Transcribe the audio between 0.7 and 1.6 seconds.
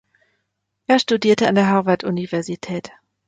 Er studierte an